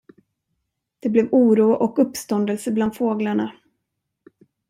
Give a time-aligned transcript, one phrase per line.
[0.99, 3.51] Det blev oro och uppståndelse bland fåglarna.